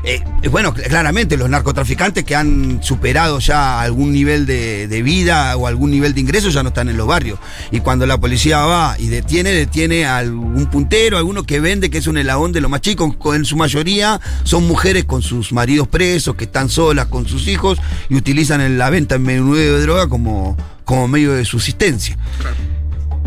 Eh, 0.05 0.23
bueno, 0.51 0.73
cl- 0.75 0.87
claramente 0.89 1.37
los 1.37 1.51
narcotraficantes 1.51 2.23
que 2.25 2.37
han 2.37 2.81
superado 2.83 3.41
ya 3.41 3.81
algún 3.81 4.13
nivel 4.13 4.47
de, 4.47 4.87
de 4.87 5.03
vida 5.03 5.57
o 5.57 5.67
algún 5.67 5.91
nivel 5.91 6.15
de 6.15 6.21
ingresos 6.21 6.55
ya 6.55 6.63
no 6.63 6.69
están 6.69 6.89
en 6.89 6.97
los 6.97 7.07
barrios. 7.07 7.39
Y 7.73 7.81
cuando 7.81 8.07
la 8.07 8.17
policía 8.19 8.59
va 8.61 8.97
y 8.99 9.09
detiene, 9.09 9.51
detiene 9.51 10.07
a 10.07 10.19
algún 10.19 10.67
puntero, 10.67 11.19
alguno 11.19 11.43
que 11.43 11.59
vende, 11.61 11.91
que 11.91 11.99
es 11.99 12.07
un 12.07 12.17
elabón 12.17 12.53
de 12.53 12.61
lo 12.61 12.69
más 12.69 12.81
chico, 12.81 13.19
co- 13.19 13.35
en 13.35 13.45
su 13.45 13.57
mayoría 13.57 14.21
son 14.45 14.67
mujeres 14.69 15.05
con 15.05 15.21
sus 15.21 15.53
maridos 15.53 15.89
presos, 15.89 16.37
que 16.37 16.45
están 16.45 16.69
solas 16.69 17.07
con 17.07 17.27
sus 17.27 17.49
hijos 17.49 17.79
y 18.09 18.15
utilizan 18.17 18.79
la 18.79 18.91
venta 18.91 19.17
en 19.17 19.23
menudeo 19.25 19.75
de 19.77 19.83
droga 19.83 20.09
como, 20.09 20.57
como 20.85 21.09
medio 21.09 21.33
de 21.33 21.45
subsistencia. 21.45 22.17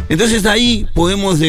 Entonces 0.09 0.45
ahí 0.45 0.87
podemos, 0.93 1.39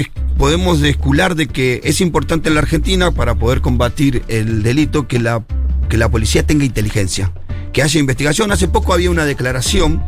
podemos 0.43 0.81
descular 0.81 1.37
de 1.37 1.47
que 1.47 1.81
es 1.85 2.01
importante 2.01 2.49
en 2.49 2.57
la 2.57 2.63
Argentina 2.63 3.13
para 3.13 3.37
poder 3.37 3.61
combatir 3.61 4.25
el 4.27 4.65
delito 4.65 5.07
que 5.07 5.21
la, 5.21 5.45
que 5.89 5.97
la 5.97 6.11
policía 6.11 6.45
tenga 6.45 6.65
inteligencia, 6.65 7.31
que 7.73 7.81
haya 7.81 8.01
investigación. 8.01 8.51
Hace 8.51 8.67
poco 8.67 8.93
había 8.93 9.13
una 9.13 9.25
declaración 9.25 10.03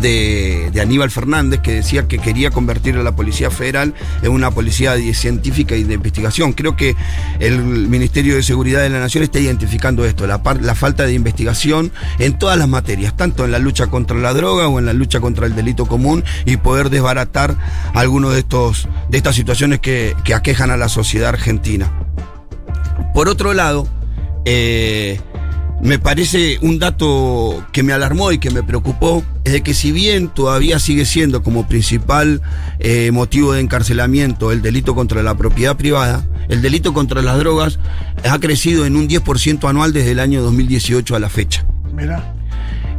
de, 0.00 0.70
Aníbal 0.80 1.10
Fernández 1.10 1.60
que 1.60 1.72
decía 1.72 2.06
que 2.06 2.18
quería 2.18 2.50
convertir 2.50 2.96
a 2.96 3.02
la 3.02 3.16
Policía 3.16 3.50
Federal 3.50 3.94
en 4.22 4.32
una 4.32 4.50
policía 4.50 4.94
científica 5.14 5.76
y 5.76 5.84
de 5.84 5.94
investigación. 5.94 6.52
Creo 6.52 6.76
que 6.76 6.94
el 7.40 7.62
Ministerio 7.62 8.36
de 8.36 8.42
Seguridad 8.42 8.82
de 8.82 8.90
la 8.90 9.00
Nación 9.00 9.24
está 9.24 9.38
identificando 9.38 10.04
esto, 10.04 10.26
la, 10.26 10.40
falta 10.74 11.04
de 11.04 11.14
investigación 11.14 11.92
en 12.18 12.38
todas 12.38 12.58
las 12.58 12.68
materias, 12.68 13.16
tanto 13.16 13.44
en 13.44 13.52
la 13.52 13.58
lucha 13.58 13.86
contra 13.86 14.16
la 14.18 14.34
droga 14.34 14.68
o 14.68 14.78
en 14.78 14.86
la 14.86 14.92
lucha 14.92 15.20
contra 15.20 15.46
el 15.46 15.54
delito 15.54 15.86
común 15.86 16.24
y 16.44 16.56
poder 16.56 16.90
desbaratar 16.90 17.56
algunos 17.94 18.34
de, 18.34 18.44
de 19.08 19.16
estas 19.16 19.34
situaciones 19.34 19.80
que, 19.80 20.14
que 20.24 20.34
aquejan 20.34 20.70
a 20.70 20.76
la 20.76 20.88
sociedad 20.88 21.30
argentina. 21.30 21.90
Por 23.14 23.28
otro 23.28 23.54
lado, 23.54 23.88
eh, 24.44 25.20
me 25.82 25.98
parece 25.98 26.58
un 26.62 26.78
dato 26.78 27.64
que 27.72 27.82
me 27.82 27.92
alarmó 27.92 28.32
y 28.32 28.38
que 28.38 28.50
me 28.50 28.62
preocupó, 28.62 29.22
es 29.44 29.52
de 29.52 29.62
que 29.62 29.74
si 29.74 29.92
bien 29.92 30.28
todavía 30.28 30.78
sigue 30.78 31.04
siendo 31.04 31.42
como 31.42 31.68
principal 31.68 32.40
eh, 32.78 33.10
motivo 33.10 33.52
de 33.52 33.60
encarcelamiento 33.60 34.52
el 34.52 34.62
delito 34.62 34.94
contra 34.94 35.22
la 35.22 35.36
propiedad 35.36 35.76
privada, 35.76 36.26
el 36.48 36.62
delito 36.62 36.94
contra 36.94 37.22
las 37.22 37.38
drogas 37.38 37.78
ha 38.28 38.38
crecido 38.38 38.86
en 38.86 38.96
un 38.96 39.08
10% 39.08 39.68
anual 39.68 39.92
desde 39.92 40.12
el 40.12 40.20
año 40.20 40.42
2018 40.42 41.16
a 41.16 41.20
la 41.20 41.28
fecha. 41.28 41.66
Mira. 41.94 42.34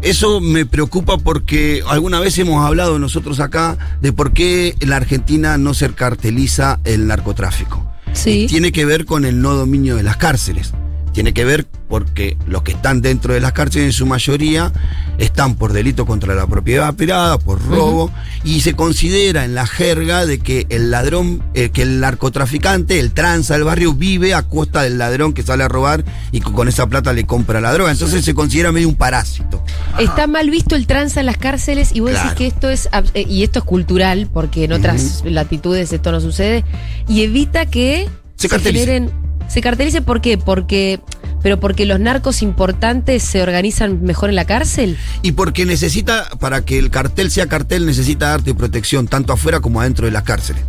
Eso 0.01 0.39
me 0.39 0.67
preocupa 0.67 1.17
porque 1.17 1.81
alguna 1.87 2.19
vez 2.19 2.37
hemos 2.37 2.63
hablado 2.63 2.99
nosotros 2.99 3.39
acá 3.39 3.97
de 4.01 4.13
por 4.13 4.33
qué 4.33 4.75
en 4.79 4.91
la 4.91 4.97
Argentina 4.97 5.57
no 5.57 5.73
se 5.73 5.89
carteliza 5.93 6.79
el 6.83 7.07
narcotráfico. 7.07 7.89
Sí. 8.13 8.43
Y 8.43 8.47
tiene 8.47 8.71
que 8.71 8.85
ver 8.85 9.05
con 9.05 9.25
el 9.25 9.41
no 9.41 9.55
dominio 9.55 9.95
de 9.95 10.03
las 10.03 10.17
cárceles. 10.17 10.73
Tiene 11.15 11.33
que 11.33 11.45
ver 11.45 11.65
porque 11.87 12.35
los 12.45 12.61
que 12.63 12.73
están 12.73 13.01
dentro 13.01 13.33
de 13.33 13.39
las 13.39 13.53
cárceles 13.53 13.85
en 13.87 13.93
su 13.93 14.05
mayoría 14.05 14.71
están 15.17 15.55
por 15.55 15.71
delito 15.71 16.05
contra 16.05 16.35
la 16.35 16.45
propiedad 16.45 16.93
privada, 16.93 17.37
por 17.39 17.63
robo, 17.65 18.11
y 18.43 18.59
se 18.61 18.73
considera 18.73 19.45
en 19.45 19.55
la 19.55 19.65
jerga 19.65 20.25
de 20.25 20.39
que 20.39 20.65
el 20.69 20.91
ladrón, 20.91 21.41
eh, 21.53 21.69
que 21.69 21.83
el 21.83 22.01
narcotraficante, 22.01 22.99
el 22.99 23.13
tranza 23.13 23.53
del 23.53 23.63
barrio, 23.63 23.93
vive 23.93 24.33
a 24.33 24.43
costa 24.43 24.81
del 24.83 24.97
ladrón 24.97 25.33
que 25.33 25.41
sale 25.41 25.63
a 25.63 25.69
robar 25.69 26.03
y 26.33 26.41
con 26.41 26.67
esa 26.67 26.85
plata 26.87 27.13
le 27.13 27.25
compra 27.25 27.61
la 27.61 27.71
droga. 27.71 27.91
Entonces 27.91 28.25
se 28.25 28.33
considera 28.33 28.73
medio 28.73 28.89
un 28.89 28.95
parásito. 28.95 29.63
Está 29.97 30.27
mal 30.27 30.49
visto 30.49 30.75
el 30.75 30.85
trance 30.85 31.19
en 31.21 31.27
las 31.27 31.37
cárceles 31.37 31.95
y 31.95 32.01
vos 32.01 32.09
Claro. 32.11 32.29
decís 32.31 32.37
que 32.37 32.47
esto 32.47 32.69
es 32.69 32.89
eh, 33.13 33.25
y 33.27 33.43
esto 33.43 33.59
es 33.59 33.65
cultural 33.65 34.27
porque 34.33 34.65
en 34.65 34.73
otras 34.73 35.23
latitudes 35.23 35.93
esto 35.93 36.11
no 36.11 36.19
sucede 36.19 36.65
y 37.07 37.21
evita 37.21 37.65
que 37.67 38.09
Se 38.35 38.49
cartelice. 38.49 38.85
generen 38.85 39.24
se 39.47 39.61
cartelice 39.61 40.01
¿por 40.01 40.21
qué? 40.21 40.37
Porque 40.37 40.99
pero 41.45 41.59
porque 41.59 41.85
los 41.85 41.99
narcos 41.99 42.41
importantes 42.41 43.21
se 43.21 43.43
organizan 43.43 44.01
mejor 44.01 44.29
en 44.29 44.35
la 44.35 44.45
cárcel. 44.45 44.97
Y 45.21 45.33
porque 45.33 45.63
necesita, 45.63 46.27
para 46.39 46.65
que 46.65 46.79
el 46.79 46.89
cartel 46.89 47.29
sea 47.29 47.45
cartel, 47.45 47.85
necesita 47.85 48.29
darte 48.29 48.55
protección, 48.55 49.07
tanto 49.07 49.31
afuera 49.31 49.59
como 49.59 49.79
adentro 49.79 50.07
de 50.07 50.11
las 50.11 50.23
cárceles. 50.23 50.63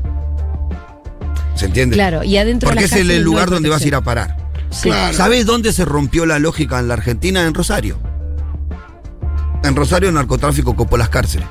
¿Se 1.54 1.64
entiende? 1.64 1.96
Claro, 1.96 2.22
y 2.24 2.36
adentro 2.36 2.68
Porque 2.68 2.80
de 2.80 2.84
es 2.84 2.90
las 2.90 3.00
el, 3.00 3.06
cárceles 3.06 3.24
no 3.24 3.30
lugar 3.30 3.48
hay 3.48 3.54
donde 3.54 3.68
vas 3.70 3.82
a 3.82 3.88
ir 3.88 3.94
a 3.94 4.02
parar. 4.02 4.36
Sí. 4.68 4.90
Claro. 4.90 5.16
¿Sabes 5.16 5.46
dónde 5.46 5.72
se 5.72 5.86
rompió 5.86 6.26
la 6.26 6.38
lógica 6.38 6.78
en 6.78 6.88
la 6.88 6.94
Argentina? 6.94 7.46
En 7.46 7.54
Rosario. 7.54 7.98
En 9.64 9.74
Rosario 9.74 10.10
el 10.10 10.14
narcotráfico 10.14 10.76
copó 10.76 10.98
las 10.98 11.08
cárceles. 11.08 11.48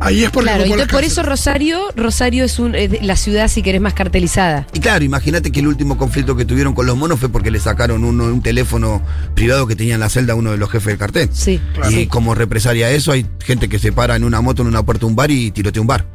Ahí 0.00 0.24
es 0.24 0.30
porque 0.30 0.48
Claro, 0.50 0.64
y 0.66 0.86
por 0.86 1.04
eso. 1.04 1.22
Rosario, 1.22 1.80
Rosario 1.96 2.44
es 2.44 2.58
un, 2.58 2.74
eh, 2.74 2.98
la 3.02 3.16
ciudad, 3.16 3.48
si 3.48 3.62
querés, 3.62 3.80
más 3.80 3.94
cartelizada. 3.94 4.66
Y 4.72 4.80
claro, 4.80 5.04
imagínate 5.04 5.50
que 5.50 5.60
el 5.60 5.66
último 5.66 5.98
conflicto 5.98 6.36
que 6.36 6.44
tuvieron 6.44 6.72
con 6.74 6.86
los 6.86 6.96
monos 6.96 7.18
fue 7.18 7.28
porque 7.28 7.50
le 7.50 7.58
sacaron 7.60 8.04
uno- 8.04 8.24
un 8.24 8.42
teléfono 8.42 9.02
privado 9.34 9.66
que 9.66 9.74
tenía 9.76 9.94
en 9.94 10.00
la 10.00 10.08
celda 10.08 10.34
uno 10.34 10.52
de 10.52 10.56
los 10.58 10.70
jefes 10.70 10.86
del 10.88 10.98
cartel. 10.98 11.28
Sí. 11.32 11.60
Y 11.90 12.06
como 12.06 12.34
represalia 12.34 12.86
a 12.86 12.90
eso, 12.90 13.12
hay 13.12 13.26
gente 13.44 13.68
que 13.68 13.78
se 13.78 13.92
para 13.92 14.16
en 14.16 14.24
una 14.24 14.40
moto 14.40 14.62
en 14.62 14.68
una 14.68 14.82
puerta 14.84 15.00
de 15.00 15.06
un 15.06 15.16
bar 15.16 15.30
y 15.30 15.50
tirotea 15.50 15.80
un 15.80 15.86
bar. 15.88 16.06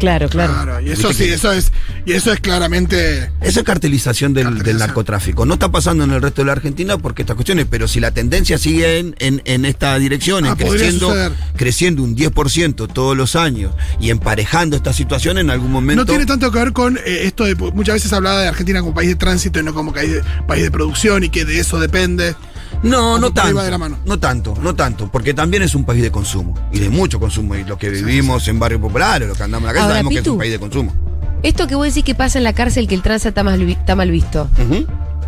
Claro, 0.00 0.28
claro. 0.28 0.52
Claro, 0.54 0.80
y 0.80 0.90
eso 0.90 1.12
sí, 1.12 1.24
que- 1.24 1.34
eso 1.34 1.52
es, 1.52 1.70
y 2.06 2.12
eso 2.12 2.32
es 2.32 2.40
claramente. 2.40 3.30
Esa 3.40 3.60
es 3.60 3.66
cartelización 3.66 4.34
del, 4.34 4.46
narcotráfico. 4.78 5.46
No 5.46 5.54
está 5.54 5.70
pasando 5.70 6.02
en 6.04 6.10
el 6.10 6.20
resto 6.22 6.40
de 6.42 6.46
la 6.46 6.52
Argentina 6.52 6.98
porque 6.98 7.22
estas 7.22 7.36
cuestiones, 7.36 7.66
pero 7.70 7.86
si 7.86 8.00
la 8.00 8.10
tendencia 8.10 8.58
sigue 8.58 8.98
en, 8.98 9.14
en- 9.18 9.42
en 9.44 9.64
esta 9.64 9.96
dirección, 9.98 10.44
en 10.46 10.52
Ah, 10.52 10.56
creciendo, 10.56 11.14
creciendo 11.56 12.02
un 12.02 12.16
10% 12.16 12.88
todos 12.92 13.16
los 13.16 13.36
años 13.36 13.72
y 14.00 14.10
emparejando 14.10 14.76
esta 14.76 14.92
situación 14.92 15.38
en 15.38 15.50
algún 15.50 15.70
momento. 15.70 16.02
No 16.02 16.06
tiene 16.06 16.26
tanto 16.26 16.50
que 16.50 16.58
ver 16.58 16.72
con 16.72 16.96
eh, 16.96 17.22
esto 17.24 17.44
de. 17.44 17.54
Muchas 17.54 17.94
veces 17.96 18.08
se 18.10 18.16
hablaba 18.16 18.40
de 18.40 18.48
Argentina 18.48 18.80
como 18.80 18.94
país 18.94 19.10
de 19.10 19.16
tránsito 19.16 19.60
y 19.60 19.62
no 19.62 19.74
como 19.74 19.92
país 19.92 20.10
de, 20.12 20.22
país 20.48 20.62
de 20.64 20.70
producción 20.70 21.22
y 21.24 21.28
que 21.28 21.44
de 21.44 21.60
eso 21.60 21.78
depende. 21.78 22.34
No, 22.82 23.18
no 23.18 23.32
tanto. 23.32 23.56
va 23.56 23.64
de 23.64 23.70
la 23.70 23.78
mano. 23.78 23.98
No 24.06 24.18
tanto, 24.18 24.54
no 24.62 24.74
tanto, 24.74 25.10
porque 25.10 25.34
también 25.34 25.62
es 25.62 25.74
un 25.74 25.84
país 25.84 26.02
de 26.02 26.10
consumo 26.10 26.54
y 26.72 26.78
de 26.78 26.88
mucho 26.88 27.18
consumo. 27.20 27.54
Y 27.56 27.64
los 27.64 27.78
que 27.78 27.90
vivimos 27.90 28.46
en 28.48 28.58
barrios 28.58 28.80
populares, 28.80 29.28
los 29.28 29.36
que 29.36 29.42
andamos 29.44 29.62
en 29.62 29.66
la 29.68 29.72
calle, 29.74 29.82
Ahora, 29.84 29.94
sabemos 29.96 30.12
que 30.12 30.18
es 30.20 30.26
un 30.28 30.38
país 30.38 30.52
de 30.52 30.58
consumo. 30.58 30.94
Esto 31.42 31.66
que 31.66 31.74
vos 31.74 31.86
decís 31.86 32.04
que 32.04 32.14
pasa 32.14 32.38
en 32.38 32.44
la 32.44 32.52
cárcel, 32.52 32.86
que 32.86 32.94
el 32.94 33.02
trance 33.02 33.28
está, 33.28 33.42
mal 33.42 33.58
vi- 33.64 33.72
está 33.72 33.94
mal 33.96 34.10
visto. 34.10 34.48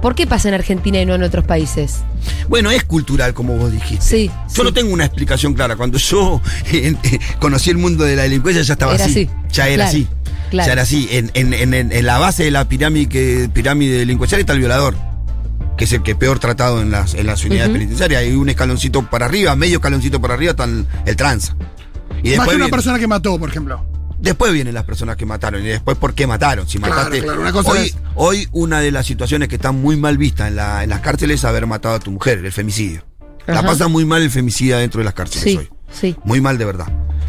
¿Por 0.03 0.15
qué 0.17 0.27
pasa 0.27 0.49
en 0.49 0.55
Argentina 0.55 1.01
y 1.01 1.07
no 1.07 1.15
en 1.15 1.23
otros 1.23 1.45
países? 1.45 1.99
Bueno, 2.49 2.71
es 2.73 2.83
cultural, 2.85 3.35
como 3.35 3.57
vos 3.57 3.71
dijiste. 3.71 4.05
Sí. 4.05 4.27
Yo 4.49 4.55
sí. 4.55 4.63
no 4.65 4.73
tengo 4.73 4.93
una 4.93 5.05
explicación 5.05 5.55
clara. 5.55 5.77
Cuando 5.77 5.97
yo 5.99 6.41
eh, 6.73 6.95
eh, 7.03 7.19
conocí 7.39 7.71
el 7.71 7.79
mundo 7.79 8.03
de 8.05 8.17
la 8.17 8.23
delincuencia 8.25 8.63
ya 8.63 8.73
estaba 8.73 8.95
Era 8.95 9.05
así. 9.05 9.29
así. 9.31 9.31
Ya 9.53 9.69
era 9.69 9.75
Claro, 9.85 9.89
así. 9.91 10.09
claro. 10.51 10.67
Ya 10.67 10.73
era 10.73 10.83
así. 10.83 11.09
En, 11.13 11.31
en- 11.35 11.55
en- 11.55 11.75
en- 11.75 11.93
en 11.93 12.07
la 12.07 12.19
base 12.19 12.43
de 12.45 12.51
la 12.51 12.69
pirámide, 12.69 13.49
pirámide 13.51 13.99
delincuencial 13.99 14.41
está 14.41 14.53
el 14.55 14.59
violador, 14.59 14.97
que 15.77 15.85
es 15.85 15.93
el 15.93 16.03
que 16.03 16.15
peor 16.15 16.39
tratado 16.39 16.81
en 16.83 16.91
las, 16.91 17.15
en 17.15 17.27
las 17.27 17.45
unidades 17.45 17.71
penitenciarias. 17.73 18.23
Hay 18.23 18.33
un 18.35 18.49
escaloncito 18.49 19.09
para 19.09 19.27
arriba, 19.27 19.55
medio 19.57 19.77
escaloncito 19.77 20.21
para 20.21 20.35
arriba 20.35 20.51
está 20.53 20.65
el, 20.65 20.87
tranza. 21.17 21.55
Y 21.55 21.57
Más 21.57 22.23
después, 22.23 22.49
que 22.51 22.55
una 22.57 22.65
viene- 22.65 22.71
persona 22.71 22.99
que 22.99 23.07
mató, 23.07 23.39
por 23.39 23.49
ejemplo. 23.49 23.85
después 24.21 24.53
vienen 24.53 24.75
las 24.75 24.85
personas 24.85 25.17
que 25.17 25.27
mataron 25.27 25.63
y 25.63 25.67
después 25.69 25.97
por 25.99 26.15
qué 26.15 26.27
mataron. 26.27 26.69
Si 26.69 26.79
Claro, 26.79 26.95
mataste. 26.95 27.23
claro, 27.23 27.41
una 27.41 27.53
cosa 27.53 27.71
hoy, 27.73 27.79
es- 27.87 27.97
hoy 28.15 28.49
una 28.53 28.81
de 28.81 28.93
las 28.93 29.07
situaciones 29.07 29.49
que 29.49 29.57
están 29.57 29.81
muy 29.81 29.97
mal 29.97 30.19
vistas 30.19 30.49
en, 30.49 30.57
la- 30.57 30.85
en 30.85 30.91
las 30.91 31.01
cárceles 31.01 31.41
es 31.41 31.45
haber 31.45 31.67
matado 31.67 31.95
a 31.97 31.99
tu 31.99 32.11
mujer, 32.13 32.39
el 32.45 32.53
femicidio. 32.53 33.05
La 33.47 33.63
pasa 33.63 33.89
muy 33.89 34.05
mal 34.05 34.23
el 34.23 34.31
femicida 34.31 34.79
dentro 34.79 35.01
de 35.01 35.05
las 35.05 35.15
cárceles 35.15 35.43
Sí, 35.43 35.57
hoy. 35.57 35.69
sí. 35.93 36.17
Muy 36.25 36.41
mal 36.41 36.59
de 36.59 36.65
verdad. 36.65 36.87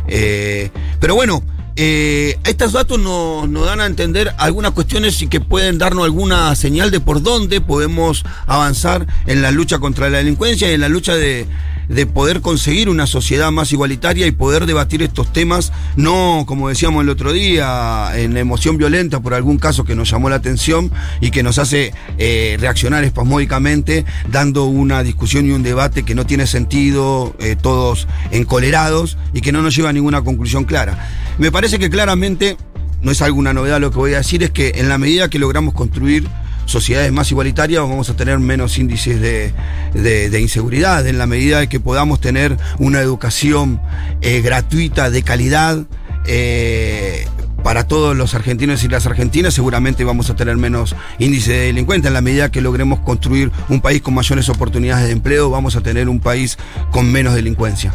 Eh, 0.07 0.69
pero 0.99 1.15
bueno, 1.15 1.41
eh, 1.75 2.37
estos 2.45 2.73
datos 2.73 2.99
nos, 2.99 3.49
nos 3.49 3.65
dan 3.65 3.81
a 3.81 3.85
entender 3.85 4.33
algunas 4.37 4.71
cuestiones 4.71 5.21
y 5.21 5.27
que 5.27 5.39
pueden 5.39 5.77
darnos 5.77 6.03
alguna 6.03 6.55
señal 6.55 6.91
de 6.91 6.99
por 6.99 7.21
dónde 7.21 7.61
podemos 7.61 8.23
avanzar 8.45 9.07
en 9.25 9.41
la 9.41 9.51
lucha 9.51 9.79
contra 9.79 10.09
la 10.09 10.19
delincuencia 10.19 10.69
y 10.69 10.75
en 10.75 10.81
la 10.81 10.89
lucha 10.89 11.15
de, 11.15 11.47
de 11.93 12.05
poder 12.05 12.41
conseguir 12.41 12.89
una 12.89 13.07
sociedad 13.07 13.51
más 13.51 13.71
igualitaria 13.71 14.27
y 14.27 14.31
poder 14.31 14.65
debatir 14.65 15.03
estos 15.03 15.31
temas, 15.31 15.71
no 15.95 16.43
como 16.47 16.69
decíamos 16.69 17.03
el 17.03 17.09
otro 17.09 17.33
día, 17.33 18.11
en 18.15 18.35
emoción 18.37 18.77
violenta 18.77 19.19
por 19.19 19.33
algún 19.33 19.57
caso 19.57 19.83
que 19.83 19.95
nos 19.95 20.09
llamó 20.09 20.29
la 20.29 20.37
atención 20.37 20.91
y 21.21 21.31
que 21.31 21.43
nos 21.43 21.59
hace 21.59 21.93
eh, 22.17 22.57
reaccionar 22.59 23.03
espasmódicamente, 23.03 24.05
dando 24.29 24.65
una 24.65 25.03
discusión 25.03 25.45
y 25.47 25.51
un 25.51 25.63
debate 25.63 26.03
que 26.03 26.15
no 26.15 26.25
tiene 26.25 26.47
sentido, 26.47 27.35
eh, 27.39 27.55
todos 27.59 28.07
encolerados 28.31 29.17
y 29.33 29.41
que 29.41 29.51
no 29.51 29.61
nos 29.61 29.75
lleva 29.75 29.89
a 29.89 29.93
ninguna 29.93 30.21
conclusión 30.23 30.65
clara. 30.65 31.09
Me 31.37 31.51
parece 31.51 31.79
que 31.79 31.89
claramente, 31.89 32.57
no 33.01 33.11
es 33.11 33.21
alguna 33.21 33.53
novedad 33.53 33.79
lo 33.79 33.91
que 33.91 33.97
voy 33.97 34.13
a 34.13 34.17
decir, 34.17 34.43
es 34.43 34.51
que 34.51 34.73
en 34.75 34.89
la 34.89 34.97
medida 34.97 35.29
que 35.29 35.39
logramos 35.39 35.73
construir 35.73 36.27
sociedades 36.65 37.11
más 37.11 37.29
igualitarias 37.31 37.81
vamos 37.81 38.09
a 38.09 38.15
tener 38.15 38.39
menos 38.39 38.77
índices 38.77 39.19
de, 39.21 39.51
de- 39.93 40.41
inseguridad, 40.41 41.05
en 41.07 41.17
la 41.17 41.27
medida 41.27 41.59
de 41.59 41.67
que 41.69 41.79
podamos 41.79 42.19
tener 42.21 42.57
una 42.79 42.99
educación 43.01 43.81
eh, 44.21 44.41
gratuita, 44.41 45.09
de 45.09 45.23
calidad. 45.23 45.85
eh, 46.25 47.25
para 47.63 47.87
todos 47.87 48.13
los 48.17 48.33
argentinos 48.33 48.83
y 48.83 48.89
las 48.89 49.05
argentinas 49.05 49.53
seguramente 49.53 50.03
vamos 50.03 50.29
a 50.29 50.35
tener 50.35 50.57
menos 50.57 50.97
índice 51.17 51.53
de 51.53 51.59
delincuentes. 51.67 52.09
En 52.09 52.13
la 52.13 52.19
medida 52.19 52.51
que 52.51 52.59
logremos 52.59 52.99
construir 52.99 53.51
un 53.69 53.79
país 53.79 54.01
con 54.01 54.13
mayores 54.15 54.49
oportunidades 54.49 55.05
de 55.05 55.13
empleo, 55.13 55.49
vamos 55.49 55.77
a 55.77 55.81
tener 55.81 56.09
un 56.09 56.19
país 56.19 56.57
con 56.91 57.09
menos 57.09 57.33
delincuencia. 57.35 57.93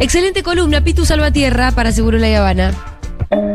Excelente 0.00 0.42
columna, 0.42 0.82
Pitu 0.82 1.06
Salvatierra 1.06 1.70
para 1.70 1.92
Seguro 1.92 2.18
La 2.18 2.36
Habana. 2.36 2.72